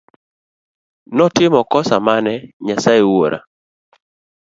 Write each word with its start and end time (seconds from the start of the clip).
Notimo 1.15 1.59
kosa 1.71 1.95
mane 2.05 2.33
Nyasaye 2.65 3.01
Wuora. 3.09 3.39